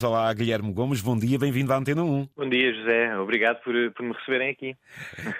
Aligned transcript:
Olá, 0.00 0.32
Guilherme 0.32 0.72
Gomes, 0.72 1.00
bom 1.00 1.18
dia, 1.18 1.36
bem-vindo 1.40 1.72
à 1.72 1.76
Antena 1.76 2.04
1. 2.04 2.28
Bom 2.36 2.48
dia, 2.48 2.72
José, 2.72 3.18
obrigado 3.18 3.60
por, 3.64 3.74
por, 3.94 4.06
me 4.06 4.12
receberem 4.12 4.50
aqui. 4.50 4.76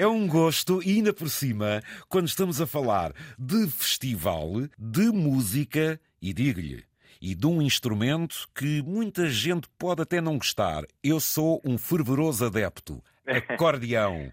É 0.01 0.05
um 0.05 0.27
gosto, 0.27 0.83
e 0.83 0.97
ainda 0.97 1.13
por 1.13 1.31
cima, 1.31 1.81
quando 2.09 2.27
estamos 2.27 2.61
a 2.61 2.67
falar 2.67 3.13
de 3.39 3.71
festival, 3.71 4.51
de 4.77 5.13
música, 5.13 6.01
e 6.21 6.33
digo-lhe, 6.33 6.83
e 7.23 7.37
de 7.37 7.47
um 7.47 7.63
instrumento 7.63 8.49
que 8.53 8.83
muita 8.83 9.29
gente 9.29 9.69
pode 9.79 10.03
até 10.03 10.21
não 10.21 10.37
gostar. 10.37 10.83
Eu 11.05 11.21
sou 11.21 11.63
um 11.65 11.79
fervoroso 11.79 12.45
adepto. 12.45 13.01
Acordeão. 13.25 14.33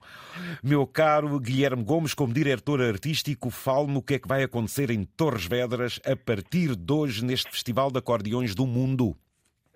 Meu 0.63 0.87
caro 0.87 1.39
Guilherme 1.39 1.83
Gomes, 1.83 2.15
como 2.15 2.33
diretor 2.33 2.81
artístico, 2.81 3.51
fale-me 3.51 3.97
o 3.97 4.01
que 4.01 4.15
é 4.15 4.19
que 4.19 4.27
vai 4.27 4.41
acontecer 4.41 4.89
em 4.89 5.03
Torres 5.03 5.45
Vedras 5.45 5.99
a 6.03 6.15
partir 6.15 6.75
de 6.75 6.91
hoje 6.91 7.23
neste 7.23 7.51
Festival 7.51 7.91
de 7.91 7.99
Acordeões 7.99 8.55
do 8.55 8.65
Mundo. 8.65 9.15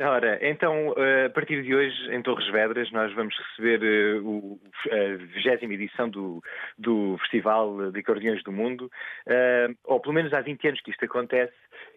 Ora, 0.01 0.39
então, 0.41 0.93
eh, 0.95 1.25
a 1.25 1.29
partir 1.29 1.61
de 1.61 1.75
hoje, 1.75 2.15
em 2.15 2.21
Torres 2.21 2.47
Vedras, 2.47 2.89
nós 2.89 3.13
vamos 3.13 3.35
receber 3.37 3.81
eh, 3.83 4.95
a 4.95 5.17
vigésima 5.17 5.73
edição 5.73 6.09
do, 6.09 6.41
do 6.77 7.17
Festival 7.17 7.91
de 7.91 7.99
Acordeões 7.99 8.41
do 8.43 8.51
Mundo, 8.51 8.89
eh, 9.27 9.67
ou 9.83 9.99
pelo 9.99 10.13
menos 10.13 10.31
há 10.31 10.39
20 10.39 10.69
anos 10.69 10.81
que 10.81 10.91
isto 10.91 11.03
acontece, 11.03 11.51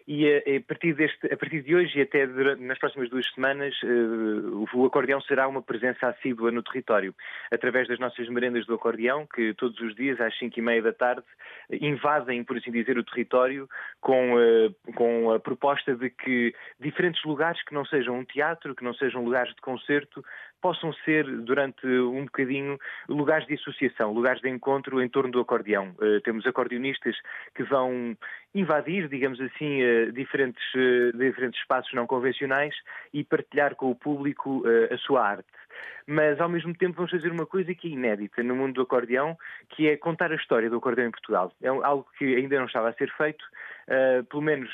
e 0.07 0.27
a, 0.27 0.61
partir, 0.67 0.93
deste, 0.93 1.25
a 1.31 1.37
partir 1.37 1.61
de 1.61 1.75
hoje 1.75 1.99
e 1.99 2.01
até 2.01 2.25
nas 2.57 2.77
próximas 2.77 3.09
duas 3.09 3.25
semanas, 3.33 3.75
o 4.73 4.85
acordeão 4.85 5.21
será 5.21 5.47
uma 5.47 5.61
presença 5.61 6.07
assídua 6.07 6.51
no 6.51 6.61
território, 6.61 7.15
através 7.51 7.87
das 7.87 7.99
nossas 7.99 8.27
merendas 8.29 8.65
do 8.65 8.73
acordeão, 8.73 9.25
que 9.25 9.53
todos 9.53 9.79
os 9.79 9.95
dias, 9.95 10.19
às 10.19 10.37
5 10.37 10.59
e 10.59 10.61
meia 10.61 10.81
da 10.81 10.93
tarde, 10.93 11.23
invadem, 11.69 12.43
por 12.43 12.57
assim 12.57 12.71
dizer, 12.71 12.97
o 12.97 13.03
território 13.03 13.69
com, 14.01 14.35
com 14.95 15.31
a 15.31 15.39
proposta 15.39 15.95
de 15.95 16.09
que 16.09 16.53
diferentes 16.79 17.23
lugares 17.23 17.63
que 17.63 17.73
não 17.73 17.85
sejam 17.85 18.19
um 18.19 18.25
teatro, 18.25 18.75
que 18.75 18.83
não 18.83 18.93
sejam 18.93 19.23
lugares 19.23 19.53
de 19.53 19.61
concerto, 19.61 20.23
possam 20.63 20.93
ser, 21.03 21.25
durante 21.25 21.85
um 21.85 22.23
bocadinho, 22.23 22.79
lugares 23.09 23.45
de 23.47 23.55
associação, 23.55 24.13
lugares 24.13 24.41
de 24.41 24.49
encontro 24.49 25.01
em 25.01 25.09
torno 25.09 25.29
do 25.29 25.41
acordeão. 25.41 25.93
Uh, 25.99 26.21
temos 26.21 26.47
acordeonistas 26.47 27.17
que 27.53 27.63
vão 27.63 28.15
invadir, 28.55 29.09
digamos 29.09 29.41
assim, 29.41 29.83
uh, 29.83 30.13
diferentes, 30.13 30.63
uh, 30.73 31.17
diferentes 31.17 31.59
espaços 31.59 31.93
não 31.93 32.07
convencionais 32.07 32.73
e 33.13 33.25
partilhar 33.25 33.75
com 33.75 33.91
o 33.91 33.95
público 33.95 34.63
a 34.89 34.97
sua 34.97 35.27
arte. 35.27 35.47
Mas, 36.07 36.39
ao 36.39 36.47
mesmo 36.47 36.73
tempo, 36.73 36.95
vamos 36.95 37.11
fazer 37.11 37.29
uma 37.29 37.45
coisa 37.45 37.75
que 37.75 37.89
é 37.89 37.91
inédita 37.91 38.41
no 38.41 38.55
mundo 38.55 38.75
do 38.75 38.81
acordeão, 38.83 39.37
que 39.69 39.89
é 39.89 39.97
contar 39.97 40.31
a 40.31 40.35
história 40.35 40.69
do 40.69 40.77
acordeão 40.77 41.07
em 41.07 41.11
Portugal. 41.11 41.51
É 41.61 41.67
algo 41.67 42.07
que 42.17 42.35
ainda 42.35 42.57
não 42.57 42.65
estava 42.65 42.89
a 42.89 42.93
ser 42.93 43.11
feito, 43.17 43.43
pelo 44.29 44.41
menos 44.41 44.69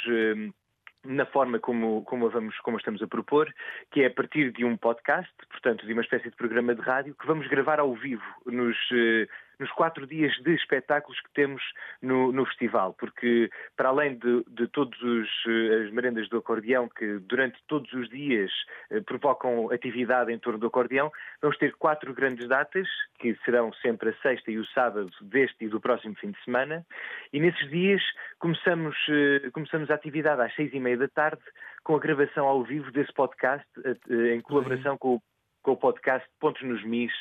na 1.06 1.26
forma 1.26 1.60
como, 1.60 2.04
como, 2.04 2.30
vamos, 2.30 2.58
como 2.60 2.78
estamos 2.78 3.02
a 3.02 3.08
propor, 3.08 3.54
que 3.92 4.02
é 4.02 4.08
a 4.08 4.14
partir 4.14 4.52
de 4.52 4.66
um 4.66 4.76
podcast, 4.76 5.32
portanto, 5.50 5.86
de 5.86 5.94
uma 5.94 6.02
espécie 6.02 6.30
de 6.30 6.36
programa 6.36 6.76
de 6.76 6.82
rádio, 6.82 7.16
que 7.16 7.28
vamos 7.28 7.48
gravar 7.48 7.80
ao 7.80 7.94
vivo 7.94 8.24
nos, 8.46 8.78
eh, 8.92 9.28
nos 9.60 9.72
quatro 9.72 10.08
dias 10.08 10.34
de 10.44 10.56
espetáculos 10.56 11.20
que 11.20 11.32
temos 11.34 11.62
no, 12.02 12.32
no 12.32 12.46
festival, 12.46 12.94
porque 12.94 13.50
para 13.76 13.90
além 13.90 14.18
de, 14.18 14.44
de 14.48 14.68
todas 14.68 15.28
eh, 15.48 15.84
as 15.84 15.92
merendas 15.92 16.30
do 16.30 16.38
acordeão, 16.38 16.88
que 16.88 17.20
durante 17.20 17.58
todos 17.68 17.92
os 17.94 18.10
dias 18.10 18.52
eh, 18.90 19.02
provocam 19.02 19.70
atividade 19.72 20.32
em 20.32 20.40
torno 20.40 20.60
do 20.60 20.68
acordeão, 20.68 21.12
vamos 21.42 21.58
ter 21.58 21.74
quatro 21.76 22.14
grandes 22.14 22.48
datas, 22.48 22.88
que 23.20 23.36
serão 23.44 23.74
sempre 23.74 24.10
a 24.10 24.14
sexta 24.22 24.50
e 24.50 24.58
o 24.58 24.66
sábado 24.68 25.12
deste 25.22 25.66
e 25.66 25.68
do 25.68 25.82
próximo 25.82 26.16
fim 26.16 26.32
de 26.32 26.44
semana, 26.44 26.86
e 27.34 27.40
nesses 27.40 27.70
dias 27.70 28.02
começamos, 28.40 28.96
eh, 29.10 29.50
começamos 29.52 29.92
a 29.92 29.96
atividade 29.96 30.42
às 30.42 30.56
seis 30.56 30.74
e 30.74 30.80
meia 30.80 30.98
da 30.98 31.08
tarde 31.10 31.42
com 31.84 31.96
a 31.96 32.00
gravação 32.00 32.46
ao 32.46 32.64
vivo 32.64 32.92
desse 32.92 33.12
podcast, 33.14 33.66
em 34.10 34.42
colaboração 34.42 34.98
com 34.98 35.16
o 35.16 35.22
o 35.72 35.78
podcast 35.78 36.28
Pontos 36.40 36.62
nos 36.64 36.84
Mis, 36.84 37.12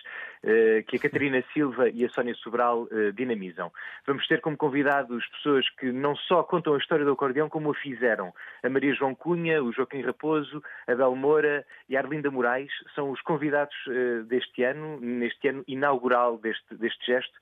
eh, 0.42 0.84
que 0.86 0.96
a 0.96 1.00
Catarina 1.00 1.42
Silva 1.52 1.88
e 1.88 2.04
a 2.04 2.08
Sónia 2.10 2.34
Sobral 2.36 2.86
eh, 2.92 3.10
dinamizam. 3.12 3.72
Vamos 4.06 4.26
ter 4.28 4.40
como 4.40 4.56
convidados 4.56 5.26
pessoas 5.28 5.68
que 5.70 5.90
não 5.90 6.14
só 6.14 6.44
contam 6.44 6.74
a 6.74 6.78
história 6.78 7.04
do 7.04 7.12
acordeão, 7.12 7.48
como 7.48 7.72
a 7.72 7.74
fizeram. 7.74 8.32
A 8.62 8.68
Maria 8.68 8.94
João 8.94 9.14
Cunha, 9.14 9.62
o 9.62 9.72
Joaquim 9.72 10.00
Raposo, 10.00 10.62
a 10.86 10.94
Bel 10.94 11.16
Moura 11.16 11.66
e 11.88 11.96
a 11.96 12.00
Arlinda 12.00 12.30
Moraes 12.30 12.70
são 12.94 13.10
os 13.10 13.20
convidados 13.22 13.74
eh, 13.88 14.22
deste 14.26 14.62
ano, 14.62 15.00
neste 15.00 15.48
ano 15.48 15.64
inaugural 15.66 16.38
deste, 16.38 16.74
deste 16.76 17.04
gesto. 17.06 17.34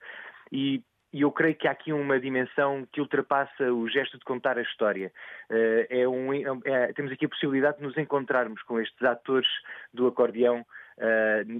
E 0.50 0.82
e 1.12 1.22
eu 1.22 1.32
creio 1.32 1.54
que 1.54 1.66
há 1.66 1.70
aqui 1.70 1.94
uma 1.94 2.20
dimensão 2.20 2.86
que 2.92 3.00
ultrapassa 3.00 3.72
o 3.72 3.88
gesto 3.88 4.18
de 4.18 4.24
contar 4.24 4.58
a 4.58 4.62
história. 4.62 5.10
É 5.48 6.06
um, 6.06 6.34
é, 6.62 6.92
temos 6.92 7.10
aqui 7.10 7.24
a 7.24 7.28
possibilidade 7.28 7.78
de 7.78 7.84
nos 7.84 7.96
encontrarmos 7.96 8.60
com 8.64 8.78
estes 8.78 9.02
atores 9.02 9.48
do 9.94 10.06
acordeão 10.08 10.66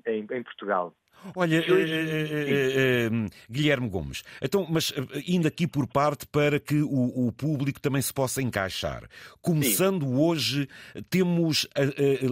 em, 0.07 0.27
em 0.31 0.43
Portugal. 0.43 0.95
Olha, 1.34 1.60
uh, 1.60 3.25
uh, 3.25 3.31
Guilherme 3.50 3.88
Gomes, 3.88 4.22
então, 4.41 4.66
mas 4.69 4.93
indo 5.27 5.49
aqui 5.49 5.66
por 5.66 5.87
parte 5.87 6.27
para 6.27 6.60
que 6.60 6.82
o, 6.82 7.28
o 7.28 7.32
público 7.32 7.81
também 7.81 8.03
se 8.03 8.12
possa 8.12 8.41
encaixar. 8.43 9.04
Começando 9.43 10.05
Sim. 10.06 10.15
hoje, 10.15 10.69
temos 11.10 11.69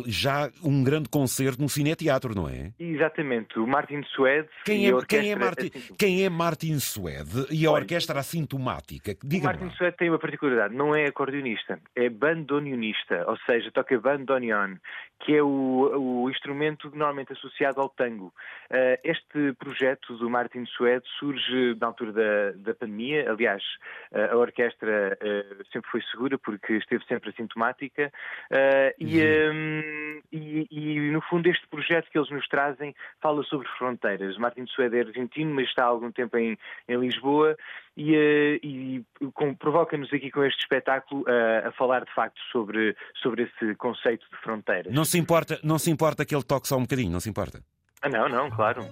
já 0.06 0.50
um 0.62 0.82
grande 0.84 1.08
concerto 1.08 1.60
no 1.60 1.68
Cineteatro, 1.68 2.34
não 2.34 2.48
é? 2.48 2.72
Exatamente, 2.78 3.58
o 3.58 3.66
Martin 3.66 4.02
Suede. 4.14 4.48
Quem 4.64 4.88
é, 4.88 4.92
quem 5.06 5.32
é, 5.32 5.36
Martin, 5.36 5.70
quem 5.98 6.24
é 6.24 6.28
Martin 6.28 6.78
Suede 6.78 7.46
e 7.50 7.66
a 7.66 7.70
Olha, 7.70 7.82
orquestra 7.82 8.20
assintomática? 8.20 9.16
Diga 9.22 9.46
Martin 9.46 9.70
Suede 9.76 9.96
tem 9.96 10.08
uma 10.08 10.18
particularidade, 10.18 10.74
não 10.74 10.94
é 10.94 11.06
acordeonista, 11.06 11.78
é 11.94 12.08
bandoneonista, 12.08 13.24
ou 13.26 13.36
seja, 13.46 13.70
toca 13.72 13.98
bandoneon, 13.98 14.76
que 15.20 15.34
é 15.34 15.42
o, 15.42 16.24
o 16.24 16.30
instrumento 16.30 16.90
normalmente 16.90 17.32
associado 17.32 17.80
ao 17.80 17.88
tango. 17.88 18.32
Uh, 18.74 18.98
este 19.04 19.52
projeto 19.56 20.16
do 20.16 20.28
Martin 20.28 20.66
Suede 20.66 21.04
surge 21.20 21.76
na 21.80 21.86
altura 21.86 22.12
da, 22.12 22.50
da 22.56 22.74
pandemia. 22.74 23.30
Aliás, 23.30 23.62
uh, 24.10 24.32
a 24.32 24.36
orquestra 24.36 25.16
uh, 25.22 25.64
sempre 25.72 25.88
foi 25.92 26.02
segura 26.10 26.36
porque 26.38 26.72
esteve 26.72 27.04
sempre 27.06 27.30
assintomática. 27.30 28.12
E, 28.98 29.22
um, 29.22 30.20
e, 30.32 30.66
e, 30.70 31.10
no 31.12 31.20
fundo, 31.20 31.48
este 31.48 31.64
projeto 31.68 32.10
que 32.10 32.18
eles 32.18 32.30
nos 32.30 32.48
trazem 32.48 32.96
fala 33.20 33.44
sobre 33.44 33.68
fronteiras. 33.78 34.36
Martin 34.38 34.66
Suede 34.66 34.98
é 34.98 35.00
argentino, 35.02 35.54
mas 35.54 35.68
está 35.68 35.84
há 35.84 35.86
algum 35.86 36.10
tempo 36.10 36.36
em, 36.36 36.58
em 36.88 36.98
Lisboa 36.98 37.56
e, 37.96 38.14
e 39.20 39.54
provoca-nos 39.58 40.12
aqui 40.12 40.30
com 40.30 40.42
este 40.44 40.60
espetáculo 40.60 41.24
a 41.64 41.70
falar 41.72 42.04
de 42.04 42.12
facto 42.12 42.40
sobre, 42.50 42.96
sobre 43.22 43.44
esse 43.44 43.74
conceito 43.76 44.26
de 44.30 44.36
fronteiras. 44.38 44.92
Não 44.92 45.04
se 45.04 45.18
importa, 45.18 45.60
não 45.62 45.78
se 45.78 45.90
importa 45.90 46.24
que 46.24 46.34
ele 46.34 46.44
toque 46.44 46.66
só 46.66 46.76
um 46.76 46.82
bocadinho, 46.82 47.10
não 47.10 47.20
se 47.20 47.30
importa? 47.30 47.60
Ah, 48.04 48.08
não, 48.10 48.28
não, 48.28 48.50
claro. 48.50 48.84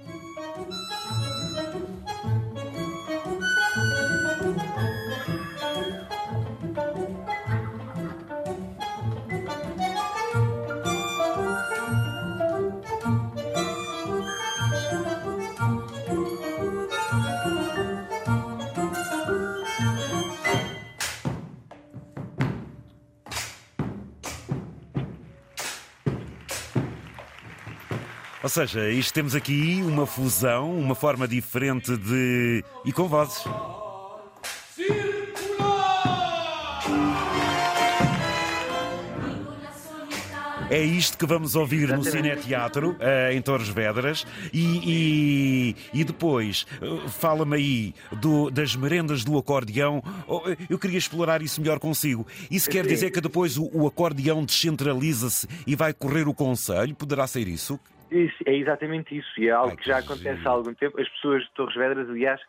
Ou 28.43 28.49
seja, 28.49 28.91
isto 28.91 29.15
temos 29.15 29.37
aqui 29.37 29.81
uma 29.85 30.05
fusão, 30.05 30.77
uma 30.77 30.95
forma 30.95 31.29
diferente 31.29 31.97
de. 31.97 32.65
e 32.85 32.93
com 32.93 33.07
vozes. 33.07 33.45
É 40.73 40.83
isto 40.83 41.19
que 41.19 41.27
vamos 41.27 41.55
ouvir 41.55 41.95
no 41.95 42.03
Cineteatro, 42.03 42.93
uh, 42.93 43.31
em 43.31 43.43
Torres 43.43 43.69
Vedras. 43.69 44.27
E, 44.55 45.77
e, 45.93 46.01
e 46.01 46.03
depois, 46.03 46.65
uh, 46.81 47.11
fala-me 47.11 47.57
aí 47.57 47.95
do, 48.11 48.51
das 48.51 48.75
merendas 48.75 49.23
do 49.23 49.37
acordeão. 49.37 50.03
Oh, 50.27 50.41
eu 50.71 50.79
queria 50.79 50.97
explorar 50.97 51.43
isso 51.43 51.61
melhor 51.61 51.79
consigo. 51.79 52.27
Isso 52.51 52.71
quer 52.71 52.87
dizer 52.87 53.11
que 53.11 53.21
depois 53.21 53.59
o, 53.59 53.69
o 53.71 53.87
acordeão 53.87 54.47
descentraliza-se 54.47 55.47
e 55.67 55.77
vai 55.77 55.93
correr 55.93 56.27
o 56.27 56.33
Conselho? 56.33 56.95
Poderá 56.95 57.27
ser 57.27 57.47
isso? 57.49 57.79
Isso, 58.13 58.37
é 58.45 58.55
exatamente 58.55 59.17
isso, 59.17 59.41
e 59.41 59.49
é 59.49 59.53
algo 59.53 59.71
Ai, 59.71 59.77
que 59.77 59.89
já 59.89 59.99
acontece 59.99 60.47
há 60.47 60.51
algum 60.51 60.75
tempo. 60.75 61.01
As 61.01 61.09
pessoas 61.09 61.43
de 61.45 61.51
Torres 61.53 61.75
Vedras, 61.75 62.09
aliás, 62.11 62.41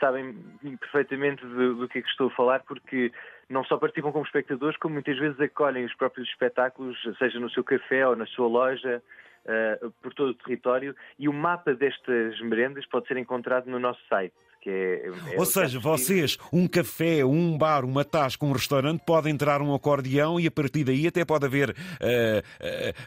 sabem 0.00 0.34
perfeitamente 0.80 1.44
do, 1.44 1.74
do 1.74 1.88
que 1.88 1.98
é 1.98 2.02
que 2.02 2.08
estou 2.08 2.28
a 2.28 2.30
falar, 2.30 2.60
porque 2.60 3.12
não 3.48 3.62
só 3.64 3.76
participam 3.76 4.12
como 4.12 4.24
espectadores, 4.24 4.78
como 4.78 4.94
muitas 4.94 5.18
vezes 5.18 5.38
acolhem 5.38 5.84
os 5.84 5.94
próprios 5.94 6.26
espetáculos, 6.28 6.96
seja 7.18 7.38
no 7.38 7.50
seu 7.50 7.62
café 7.62 8.06
ou 8.06 8.16
na 8.16 8.24
sua 8.26 8.48
loja, 8.48 9.02
uh, 9.44 9.90
por 10.02 10.14
todo 10.14 10.30
o 10.30 10.34
território, 10.34 10.96
e 11.18 11.28
o 11.28 11.32
mapa 11.32 11.74
destas 11.74 12.40
merendas 12.40 12.86
pode 12.86 13.06
ser 13.06 13.18
encontrado 13.18 13.66
no 13.70 13.78
nosso 13.78 14.00
site 14.08 14.34
que 14.60 14.70
é. 14.70 15.08
é 15.34 15.38
Ou 15.38 15.46
seja, 15.46 15.80
vocês, 15.80 16.36
um 16.52 16.68
café, 16.68 17.24
um 17.24 17.56
bar, 17.56 17.84
uma 17.84 18.04
tasca, 18.04 18.44
um 18.44 18.52
restaurante, 18.52 19.02
pode 19.04 19.30
entrar 19.30 19.62
um 19.62 19.74
acordeão 19.74 20.38
e 20.38 20.46
a 20.46 20.50
partir 20.50 20.84
daí 20.84 21.06
até 21.06 21.24
pode 21.24 21.46
haver 21.46 21.70
uh, 21.70 21.74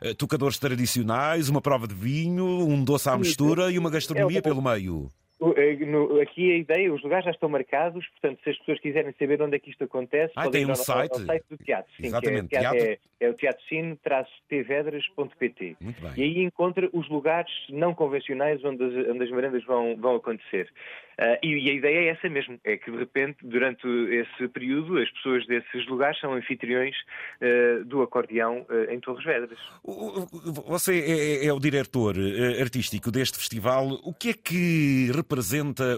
uh, 0.09 0.15
tocadores 0.15 0.57
tradicionais, 0.57 1.49
uma 1.49 1.61
prova 1.61 1.87
de 1.87 1.93
vinho, 1.93 2.45
um 2.45 2.83
doce 2.83 3.09
à 3.09 3.17
mistura 3.17 3.71
e 3.71 3.77
uma 3.77 3.89
gastronomia 3.89 4.39
é, 4.39 4.41
pelo 4.41 4.61
meio. 4.61 5.09
Eh, 5.57 6.21
aqui 6.21 6.51
a 6.51 6.57
ideia, 6.57 6.93
os 6.93 7.01
lugares 7.03 7.25
já 7.25 7.31
estão 7.31 7.49
marcados, 7.49 8.07
portanto, 8.09 8.39
se 8.43 8.51
as 8.51 8.57
pessoas 8.59 8.79
quiserem 8.79 9.11
saber 9.19 9.41
onde 9.41 9.57
é 9.57 9.59
que 9.59 9.69
isto 9.69 9.83
acontece, 9.83 10.31
ah, 10.35 10.43
podem 10.43 10.61
ir 10.61 10.69
um 10.69 10.75
site. 10.75 11.11
ao, 11.11 11.19
site 11.19 11.43
do 11.49 11.57
teatro. 11.57 11.91
Sim, 11.97 12.05
Exatamente. 12.05 12.55
É, 12.55 12.59
teatro, 12.59 12.79
é, 12.79 12.97
é, 13.19 13.29
o 13.29 13.33
teatrocine-tvedras.pt. 13.33 15.75
E 16.15 16.23
aí 16.23 16.41
encontra 16.43 16.89
os 16.93 17.09
lugares 17.09 17.51
não 17.69 17.93
convencionais 17.93 18.63
onde 18.63 18.81
as, 18.83 18.93
onde 19.09 19.23
as 19.23 19.31
merendas 19.31 19.65
vão, 19.65 19.97
vão 19.97 20.15
acontecer. 20.15 20.71
Uh, 21.13 21.37
e, 21.43 21.67
e, 21.67 21.69
a 21.69 21.73
ideia 21.73 21.99
é 21.99 22.07
essa 22.07 22.27
mesmo, 22.27 22.59
é 22.63 22.75
que 22.75 22.89
de 22.89 22.97
repente, 22.97 23.37
durante 23.43 23.87
esse 23.87 24.47
período, 24.47 24.97
as 24.97 25.07
pessoas 25.11 25.45
desses 25.45 25.85
lugares 25.85 26.19
são 26.19 26.33
anfitriões 26.33 26.95
uh, 27.39 27.85
do 27.85 28.01
acordeão 28.01 28.65
uh, 28.67 28.91
em 28.91 28.99
Torres 28.99 29.23
Vedras. 29.23 29.59
Você 30.65 30.99
é, 30.99 31.45
é, 31.45 31.53
o 31.53 31.59
diretor 31.59 32.15
artístico 32.59 33.11
deste 33.11 33.37
festival. 33.37 33.89
O 34.03 34.11
que 34.11 34.29
é 34.29 34.33
que 34.33 35.11
representa 35.13 35.32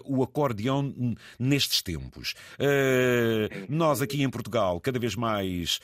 o 0.05 0.23
acordeão 0.23 0.93
nestes 1.39 1.81
tempos? 1.81 2.33
nós 3.69 4.01
aqui 4.01 4.23
em 4.23 4.29
Portugal, 4.29 4.79
cada 4.79 4.99
vez 4.99 5.15
mais 5.15 5.79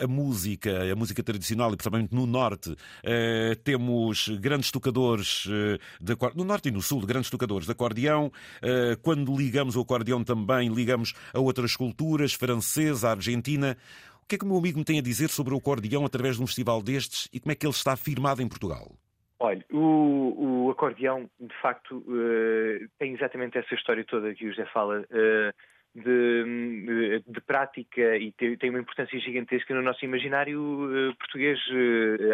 a 0.00 0.06
música, 0.06 0.92
a 0.92 0.96
música 0.96 1.22
tradicional 1.22 1.72
e 1.72 1.76
principalmente 1.76 2.14
no 2.14 2.26
Norte, 2.26 2.76
temos 3.64 4.28
grandes 4.40 4.70
tocadores 4.70 5.46
de 6.00 6.16
no 6.34 6.44
Norte 6.44 6.68
e 6.68 6.72
no 6.72 6.82
Sul, 6.82 7.00
grandes 7.06 7.30
tocadores 7.30 7.66
de 7.66 7.72
acordeão. 7.72 8.32
Quando 9.02 9.36
ligamos 9.36 9.76
o 9.76 9.80
acordeão 9.80 10.22
também, 10.22 10.68
ligamos 10.68 11.14
a 11.32 11.40
outras 11.40 11.76
culturas, 11.76 12.32
francesa, 12.32 13.10
argentina. 13.10 13.76
O 14.22 14.26
que 14.26 14.36
é 14.36 14.38
que 14.38 14.44
o 14.44 14.48
meu 14.48 14.56
amigo 14.56 14.78
me 14.78 14.84
tem 14.84 14.98
a 14.98 15.02
dizer 15.02 15.30
sobre 15.30 15.52
o 15.52 15.58
acordeão 15.58 16.06
através 16.06 16.36
de 16.36 16.42
um 16.42 16.46
festival 16.46 16.80
destes 16.82 17.28
e 17.32 17.40
como 17.40 17.52
é 17.52 17.54
que 17.54 17.66
ele 17.66 17.74
está 17.74 17.96
firmado 17.96 18.40
em 18.40 18.48
Portugal? 18.48 18.96
Olha, 19.44 19.64
o, 19.72 20.66
o 20.66 20.70
acordeão, 20.70 21.28
de 21.40 21.54
facto, 21.60 21.96
uh, 21.96 22.88
tem 22.96 23.12
exatamente 23.12 23.58
essa 23.58 23.74
história 23.74 24.04
toda 24.04 24.32
que 24.32 24.46
o 24.46 24.50
José 24.50 24.64
fala. 24.66 25.00
Uh, 25.00 25.52
de, 25.94 27.22
de, 27.26 27.40
prática 27.42 28.16
e 28.16 28.32
tem, 28.32 28.70
uma 28.70 28.78
importância 28.78 29.18
gigantesca 29.18 29.74
no 29.74 29.82
nosso 29.82 30.02
imaginário 30.04 30.58
uh, 30.58 31.14
português. 31.16 31.58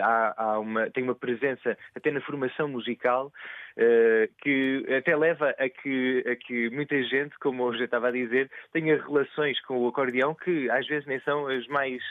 Há, 0.00 0.34
há, 0.37 0.58
uma, 0.60 0.88
tem 0.90 1.02
uma 1.02 1.14
presença 1.14 1.76
até 1.93 2.12
na 2.12 2.20
formação 2.20 2.69
musical 2.69 3.32
que 4.43 4.85
até 4.97 5.17
leva 5.17 5.51
a 5.51 5.69
que, 5.69 6.25
a 6.27 6.35
que 6.35 6.69
muita 6.71 7.01
gente, 7.05 7.39
como 7.39 7.73
já 7.77 7.85
estava 7.85 8.09
a 8.09 8.13
dizer, 8.13 8.51
tenha 8.73 9.01
relações 9.01 9.61
com 9.63 9.79
o 9.79 9.89
acordeão 9.89 10.35
que 10.35 10.69
às 10.71 10.87
vezes 10.87 11.07
nem 11.07 11.21
são 11.21 11.47
as 11.47 11.67
mais, 11.69 12.03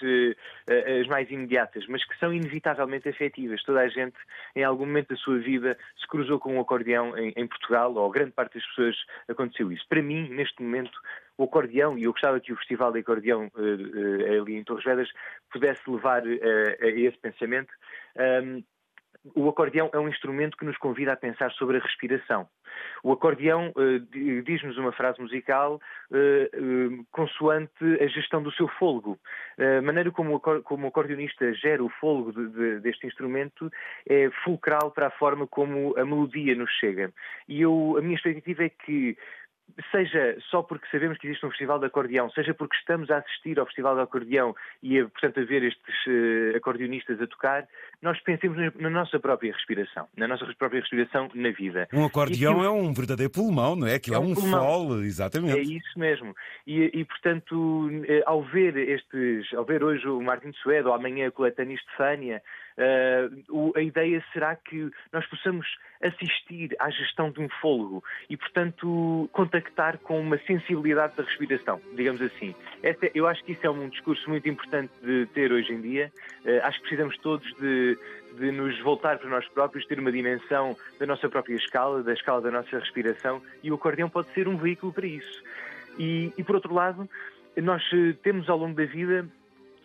as 1.00 1.08
mais 1.08 1.30
imediatas, 1.30 1.86
mas 1.88 2.06
que 2.06 2.18
são 2.20 2.34
inevitavelmente 2.34 3.10
afetivas. 3.10 3.62
Toda 3.64 3.82
a 3.82 3.88
gente, 3.90 4.16
em 4.56 4.64
algum 4.64 4.86
momento 4.86 5.10
da 5.10 5.16
sua 5.18 5.40
vida, 5.40 5.78
se 6.00 6.08
cruzou 6.08 6.40
com 6.40 6.58
o 6.58 6.62
acordeão 6.62 7.18
em, 7.18 7.34
em 7.36 7.48
Portugal, 7.48 7.94
ou 7.96 8.10
grande 8.10 8.32
parte 8.32 8.56
das 8.56 8.66
pessoas 8.68 8.96
aconteceu 9.28 9.72
isso. 9.72 9.86
Para 9.90 10.02
mim, 10.02 10.30
neste 10.30 10.62
momento, 10.62 10.98
o 11.38 11.44
acordeão, 11.44 11.98
e 11.98 12.04
eu 12.04 12.12
gostava 12.12 12.40
que 12.40 12.52
o 12.52 12.58
Festival 12.58 12.92
de 12.92 13.00
Acordeão 13.00 13.52
uh, 13.56 13.60
uh, 13.60 14.42
ali 14.42 14.56
em 14.56 14.64
Torres 14.64 14.84
Vedras 14.84 15.10
pudesse 15.52 15.82
levar 15.90 16.24
uh, 16.26 16.78
a 16.82 16.88
esse 16.88 17.18
pensamento. 17.18 17.72
Um, 18.18 18.64
o 19.36 19.50
acordeão 19.50 19.90
é 19.94 20.00
um 20.00 20.08
instrumento 20.08 20.58
que 20.58 20.66
nos 20.66 20.78
convida 20.78 21.14
a 21.14 21.18
pensar 21.18 21.52
sobre 21.52 21.78
a 21.78 21.80
respiração. 21.80 22.48
O 23.04 23.12
acordeão 23.12 23.72
uh, 23.76 24.00
diz-nos 24.44 24.78
uma 24.78 24.92
frase 24.92 25.20
musical 25.20 25.80
uh, 26.12 26.98
uh, 27.00 27.06
consoante 27.12 27.84
a 28.02 28.08
gestão 28.08 28.42
do 28.42 28.52
seu 28.52 28.68
fôlego. 28.68 29.18
A 29.58 29.82
maneira 29.82 30.12
como 30.12 30.36
o, 30.36 30.40
como 30.40 30.86
o 30.86 30.90
acordeonista 30.90 31.54
gera 31.54 31.84
o 31.84 31.90
fôlego 31.90 32.32
de, 32.32 32.48
de, 32.50 32.80
deste 32.80 33.08
instrumento 33.08 33.72
é 34.08 34.30
fulcral 34.44 34.92
para 34.92 35.08
a 35.08 35.12
forma 35.12 35.48
como 35.48 35.98
a 35.98 36.06
melodia 36.06 36.56
nos 36.56 36.72
chega. 36.80 37.12
E 37.48 37.62
eu, 37.62 37.96
a 37.98 38.02
minha 38.02 38.16
expectativa 38.16 38.64
é 38.64 38.70
que 38.70 39.18
seja 39.92 40.38
só 40.50 40.64
porque 40.64 40.88
sabemos 40.90 41.18
que 41.18 41.28
existe 41.28 41.46
um 41.46 41.50
festival 41.50 41.80
de 41.80 41.86
acordeão, 41.86 42.30
seja 42.32 42.54
porque 42.54 42.76
estamos 42.78 43.10
a 43.12 43.18
assistir 43.18 43.60
ao 43.60 43.66
festival 43.66 43.96
de 43.96 44.02
acordeão 44.02 44.56
e, 44.82 45.02
portanto, 45.04 45.40
a 45.40 45.46
ver 45.46 45.64
estes 45.64 45.96
acordeonistas 46.56 47.22
a 47.22 47.28
tocar, 47.28 47.68
nós 48.02 48.20
pensemos 48.22 48.58
na 48.80 48.90
nossa 48.90 49.20
própria 49.20 49.52
respiração, 49.52 50.08
na 50.16 50.28
nossa 50.28 50.46
própria 50.58 50.80
respiração 50.80 51.30
na 51.34 51.50
vida. 51.52 51.88
Um 51.92 52.06
acordeão 52.06 52.64
é 52.64 52.70
um 52.70 52.94
verdadeiro 52.94 53.32
pulmão, 53.32 53.76
não 53.76 53.88
é? 53.88 53.96
Aquilo 53.96 54.16
é, 54.16 54.20
é 54.20 54.22
um, 54.22 54.34
um 54.34 55.04
exatamente. 55.04 55.60
É 55.60 55.62
isso 55.62 55.98
mesmo. 55.98 56.36
E, 56.66 56.92
e, 56.94 57.06
portanto, 57.06 57.90
eh, 58.08 58.24
ao 58.26 58.44
ver 58.44 58.78
estes, 58.78 59.52
ao 59.54 59.66
ver 59.66 59.84
hoje 59.84 60.08
o 60.08 60.22
Martin 60.22 60.52
de 60.52 60.58
Suedo, 60.60 60.90
ou 60.90 60.96
amanhã 60.96 61.28
a 61.28 61.32
Coletânea 61.32 61.76
Estefânia, 61.76 62.42
Uh, 62.78 63.74
a 63.76 63.82
ideia 63.82 64.24
será 64.32 64.56
que 64.56 64.92
nós 65.12 65.26
possamos 65.26 65.66
assistir 66.00 66.76
à 66.80 66.92
gestão 66.92 67.32
de 67.32 67.42
um 67.42 67.50
fôlego 67.60 68.04
e, 68.30 68.38
portanto, 68.38 69.28
contactar 69.34 69.98
com 69.98 70.20
uma 70.20 70.38
sensibilidade 70.46 71.16
da 71.16 71.24
respiração, 71.24 71.82
digamos 71.96 72.22
assim. 72.22 72.54
Esta, 72.84 73.10
eu 73.16 73.26
acho 73.26 73.44
que 73.44 73.54
isso 73.54 73.66
é 73.66 73.70
um 73.70 73.90
discurso 73.90 74.30
muito 74.30 74.48
importante 74.48 74.94
de 75.02 75.26
ter 75.34 75.52
hoje 75.52 75.74
em 75.74 75.82
dia. 75.82 76.12
Uh, 76.46 76.64
acho 76.66 76.78
que 76.78 76.84
precisamos 76.84 77.18
todos 77.18 77.52
de, 77.56 77.87
de 78.38 78.52
nos 78.52 78.80
voltar 78.82 79.18
para 79.18 79.30
nós 79.30 79.48
próprios, 79.50 79.86
ter 79.86 80.00
uma 80.00 80.12
dimensão 80.12 80.76
da 81.00 81.06
nossa 81.06 81.30
própria 81.30 81.56
escala, 81.56 82.04
da 82.04 82.14
escala 82.14 82.42
da 82.42 82.52
nossa 82.52 82.80
respiração, 82.80 83.42
e 83.64 83.72
o 83.72 83.76
acordeão 83.76 84.10
pode 84.10 84.30
ser 84.34 84.48
um 84.48 84.58
veículo 84.58 84.92
para 84.92 85.06
isso. 85.06 85.44
E, 85.98 86.32
e 86.38 86.44
por 86.44 86.56
outro 86.56 86.74
lado, 86.74 87.10
nós 87.56 87.84
eh, 87.94 88.14
temos 88.22 88.50
ao 88.50 88.58
longo 88.58 88.76
da 88.76 88.86
vida 88.86 89.28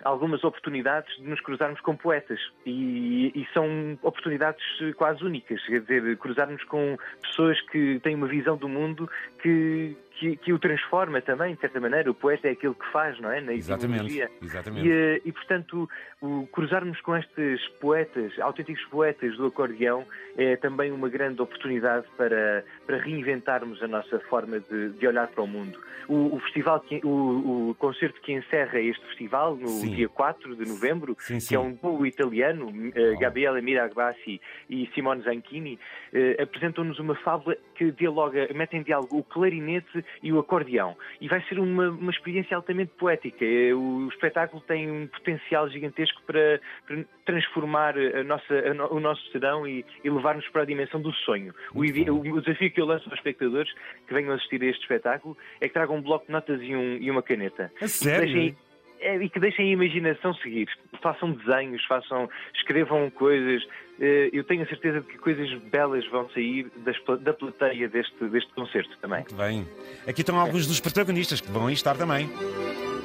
algumas 0.05 0.43
oportunidades 0.45 1.15
de 1.17 1.23
nos 1.23 1.41
cruzarmos 1.41 1.81
com 1.81 1.97
poetas 1.97 2.41
e, 2.67 3.33
e, 3.35 3.47
são 3.53 3.99
oportunidades 4.03 4.65
quase 4.97 5.25
únicas, 5.25 5.65
quer 5.65 5.81
dizer, 5.81 6.17
cruzarmos 6.19 6.63
com 6.65 6.97
pessoas 7.23 7.61
que 7.61 8.01
têm 8.01 8.15
uma 8.15 8.27
visão 8.27 8.57
do 8.57 8.69
mundo 8.69 9.09
que, 9.41 9.97
que, 10.19 10.37
que, 10.37 10.53
o 10.53 10.59
transforma 10.59 11.21
também, 11.21 11.55
de 11.55 11.61
certa 11.61 11.81
maneira. 11.81 12.11
O 12.11 12.15
poeta 12.15 12.49
é 12.49 12.53
aquilo 12.53 12.75
que 12.75 12.91
faz, 12.93 13.19
não 13.21 13.31
é? 13.31 13.41
Na 13.41 13.53
exatamente, 13.53 14.29
exatamente. 14.43 14.87
E, 14.87 14.93
eh, 14.93 15.21
e, 15.25 15.33
portanto, 15.33 15.89
o, 16.21 16.47
cruzarmos 16.53 17.01
com 17.01 17.17
estes 17.17 17.67
poetas, 17.81 18.33
autênticos 18.41 18.85
poetas 18.87 19.37
do 19.37 19.47
acordeão, 19.47 20.05
é 20.37 20.57
também 20.57 20.93
uma 20.93 21.09
grande 21.09 21.41
oportunidade 21.43 22.07
para, 22.17 22.65
para 22.87 22.99
reinventarmos 22.99 23.83
a 23.83 23.89
nossa 23.89 24.19
forma 24.21 24.61
de, 24.61 24.91
de 24.91 25.07
olhar 25.07 25.29
para 25.29 25.43
o 25.43 25.47
mundo. 25.47 25.79
O, 26.09 26.37
o 26.37 26.41
festival, 26.41 26.81
que, 26.81 27.01
o, 27.05 27.71
o, 27.71 27.75
concerto 27.77 28.21
que 28.21 28.33
encerra 28.33 28.81
este 28.81 29.05
festival, 29.07 29.57
no 29.57 29.69
sim. 29.69 29.95
dia 29.95 30.09
4 30.09 30.57
de 30.57 30.69
novembro, 30.69 31.17
sim, 31.19 31.41
sim. 31.41 31.49
que 31.49 31.55
é 31.55 31.59
um 31.59 31.73
duo 31.75 32.07
italiano, 32.07 32.69
uh, 32.69 33.19
Gabriele 33.21 33.61
Miragbassi 33.61 34.41
e 34.69 34.89
Simone 34.95 35.23
Zanchini, 35.23 35.79
uh, 36.13 36.43
apresentam-nos 36.43 36.99
uma 36.99 37.15
fábula 37.17 37.57
que 37.75 37.91
dialoga, 37.93 38.49
mete 38.55 38.77
em 38.77 38.83
diálogo 38.83 39.19
o 39.19 39.25
clarinete 39.25 40.05
e 40.23 40.33
o 40.33 40.39
acordeão. 40.39 40.97
E 41.21 41.29
vai 41.29 41.43
ser 41.49 41.59
uma, 41.59 41.91
uma 41.91 42.11
experiência 42.11 42.57
altamente 42.57 42.93
poética. 42.99 43.45
É, 43.45 43.75
o, 43.75 44.09
espetáculo 44.09 44.63
tem 44.63 44.91
um 44.91 45.07
potencial 45.07 45.69
gigantesco 45.69 46.21
para, 46.23 46.61
para 46.87 47.05
transformar 47.25 47.95
a 47.99 48.25
nossa, 48.25 48.55
a 48.55 48.93
o 48.93 49.01
nosso 49.01 49.23
serão 49.31 49.67
e, 49.67 49.85
e 50.03 50.11
levar-nos 50.11 50.49
para 50.49 50.63
a 50.63 50.67
dimensão 50.67 51.01
do 51.01 51.13
sonho. 51.13 51.55
O, 51.75 51.81
o, 51.81 52.41
desafio 52.41 52.71
que 52.71 52.81
eu 52.81 52.87
lanço 52.87 53.09
aos 53.09 53.19
espectadores 53.19 53.73
que 54.07 54.15
venham 54.15 54.33
assistir 54.33 54.63
a 54.63 54.67
este 54.67 54.83
espetáculo 54.83 55.37
é 55.61 55.69
que 55.69 55.75
tragam 55.75 55.97
um 55.97 56.03
bloco 56.03 56.27
de 56.27 56.33
notas 56.33 56.61
e, 56.61 56.75
um, 56.75 56.97
e 56.97 57.11
uma 57.11 57.23
caneta. 57.23 57.73
A 57.81 57.89
sério? 57.89 58.49
é, 58.49 58.72
e 59.21 59.29
que 59.29 59.41
deixem 59.41 59.69
a 59.69 59.73
imaginação 59.73 60.35
seguir. 60.35 60.69
Façam 61.03 61.33
desenhos, 61.33 61.85
façam, 61.87 62.29
escrevam 62.55 63.11
coisas. 63.11 63.67
Eh, 64.01 64.31
eu 64.33 64.45
tenho 64.45 64.63
a 64.63 64.67
certeza 64.67 65.01
de 65.01 65.07
que 65.07 65.19
coisas 65.19 65.53
belas 65.71 66.07
vão 66.09 66.29
sair 66.31 66.71
das, 66.79 66.97
da 67.21 67.33
plateia 67.33 67.89
deste, 67.89 68.25
deste 68.27 68.53
concerto 68.55 68.97
também. 69.01 69.21
Muito 69.21 69.35
bem. 69.35 69.67
Aqui 70.07 70.21
estão 70.23 70.39
alguns 70.39 70.67
dos 70.67 70.81
protagonistas 70.81 71.41
que 71.41 71.51
vão 71.51 71.67
aí 71.67 71.75
estar 71.75 71.97
também. 71.97 72.31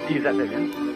Exatamente. 0.09 0.87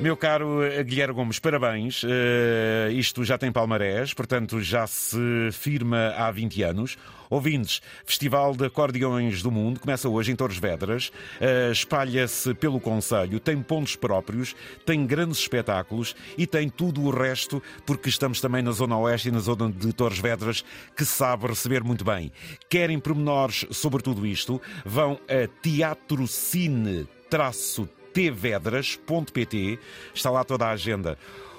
Meu 0.00 0.16
caro 0.16 0.62
eh, 0.62 0.82
Guilherme 0.82 1.14
Gomes, 1.14 1.38
parabéns. 1.38 2.02
Uh, 2.02 2.90
isto 2.90 3.24
já 3.24 3.38
tem 3.38 3.52
palmarés, 3.52 4.12
portanto 4.12 4.60
já 4.60 4.86
se 4.86 5.16
firma 5.52 6.12
há 6.16 6.30
20 6.30 6.62
anos. 6.62 6.98
Ouvintes, 7.30 7.80
Festival 8.04 8.54
de 8.54 8.66
Acordeões 8.66 9.40
do 9.40 9.50
Mundo 9.50 9.80
começa 9.80 10.08
hoje 10.08 10.32
em 10.32 10.36
Torres 10.36 10.58
Vedras, 10.58 11.08
uh, 11.40 11.72
espalha-se 11.72 12.54
pelo 12.54 12.80
Conselho, 12.80 13.38
tem 13.38 13.62
pontos 13.62 13.96
próprios, 13.96 14.54
tem 14.84 15.06
grandes 15.06 15.38
espetáculos 15.38 16.14
e 16.36 16.46
tem 16.46 16.68
tudo 16.68 17.02
o 17.02 17.10
resto, 17.10 17.62
porque 17.86 18.08
estamos 18.08 18.40
também 18.40 18.62
na 18.62 18.72
Zona 18.72 18.98
Oeste 18.98 19.28
e 19.28 19.32
na 19.32 19.38
Zona 19.38 19.70
de 19.70 19.92
Torres 19.92 20.18
Vedras, 20.18 20.64
que 20.96 21.04
sabe 21.04 21.46
receber 21.46 21.82
muito 21.84 22.04
bem. 22.04 22.32
Querem 22.68 22.98
pormenores 22.98 23.64
sobre 23.70 24.02
tudo 24.02 24.26
isto? 24.26 24.60
Vão 24.84 25.18
a 25.28 25.48
Teatro 25.62 26.26
Cine 26.26 27.06
traço 27.30 27.88
tvedras.pt. 28.14 29.78
Está 30.14 30.30
lá 30.30 30.44
toda 30.44 30.66
a 30.66 30.70
agenda. 30.70 31.18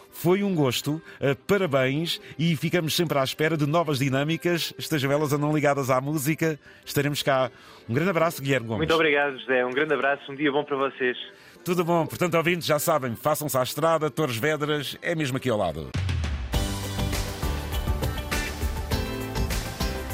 Foi 0.09 0.43
um 0.43 0.55
gosto, 0.55 0.93
uh, 0.93 1.35
parabéns 1.45 2.21
e 2.39 2.55
ficamos 2.55 2.95
sempre 2.95 3.19
à 3.19 3.23
espera 3.23 3.57
de 3.57 3.65
novas 3.65 3.99
dinâmicas, 3.99 4.73
estejam 4.77 5.11
elas 5.11 5.33
ou 5.33 5.37
não 5.37 5.53
ligadas 5.53 5.89
à 5.89 5.99
música. 5.99 6.57
Estaremos 6.85 7.21
cá. 7.21 7.51
Um 7.87 7.93
grande 7.93 8.11
abraço, 8.11 8.41
Guilherme 8.41 8.65
Gomes. 8.65 8.79
Muito 8.79 8.93
obrigado, 8.93 9.37
José. 9.37 9.65
Um 9.65 9.71
grande 9.71 9.93
abraço, 9.93 10.31
um 10.31 10.35
dia 10.35 10.49
bom 10.49 10.63
para 10.63 10.77
vocês. 10.77 11.17
Tudo 11.65 11.83
bom, 11.83 12.07
portanto, 12.07 12.35
ouvintes, 12.35 12.65
já 12.65 12.79
sabem, 12.79 13.13
façam-se 13.15 13.57
à 13.57 13.63
estrada, 13.63 14.09
Torres 14.09 14.37
Vedras 14.37 14.97
é 15.01 15.13
mesmo 15.15 15.35
aqui 15.35 15.49
ao 15.49 15.57
lado. 15.57 15.89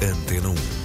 Antena 0.02 0.48
1 0.48 0.81